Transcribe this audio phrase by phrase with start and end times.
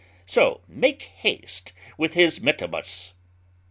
[0.25, 3.13] So make haste with his mittimus."